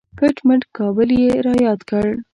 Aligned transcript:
کټ 0.19 0.35
مټ 0.47 0.61
کابل 0.77 1.09
یې 1.21 1.31
را 1.45 1.53
یاد 1.65 1.81
کړ. 1.89 2.07